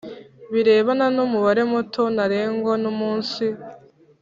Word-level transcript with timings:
birebana 0.51 1.05
n 1.15 1.17
umubare 1.25 1.61
muto 1.71 2.03
ntarengwa 2.15 2.73
n 2.83 2.85
umunsi 2.93 3.45